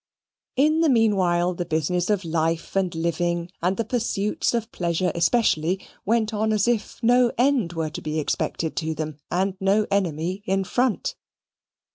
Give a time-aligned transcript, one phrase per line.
[0.55, 5.79] In the meanwhile the business of life and living, and the pursuits of pleasure, especially,
[6.07, 10.41] went on as if no end were to be expected to them, and no enemy
[10.47, 11.13] in front.